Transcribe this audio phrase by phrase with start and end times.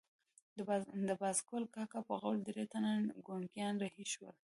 [1.07, 2.91] د بازګل کاکا په قول درې تنه
[3.25, 4.35] ګونګیان رهي شول.